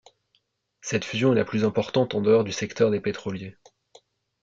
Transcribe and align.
Cette 0.81 1.05
fusion 1.05 1.31
est 1.31 1.35
la 1.35 1.45
plus 1.45 1.63
importante 1.63 2.15
en 2.15 2.21
dehors 2.21 2.43
du 2.43 2.51
secteur 2.51 2.89
des 2.89 2.99
pétroliers. 3.01 3.55